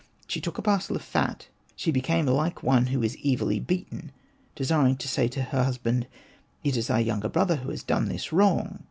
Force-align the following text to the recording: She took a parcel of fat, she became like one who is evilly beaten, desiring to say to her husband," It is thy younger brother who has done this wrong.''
She 0.25 0.41
took 0.41 0.57
a 0.57 0.63
parcel 0.63 0.95
of 0.95 1.03
fat, 1.03 1.47
she 1.75 1.91
became 1.91 2.25
like 2.25 2.63
one 2.63 2.87
who 2.87 3.03
is 3.03 3.19
evilly 3.23 3.59
beaten, 3.59 4.11
desiring 4.55 4.95
to 4.95 5.07
say 5.07 5.27
to 5.27 5.43
her 5.43 5.63
husband," 5.63 6.07
It 6.63 6.75
is 6.75 6.87
thy 6.87 6.97
younger 7.01 7.29
brother 7.29 7.57
who 7.57 7.69
has 7.69 7.83
done 7.83 8.07
this 8.07 8.33
wrong.'' 8.33 8.79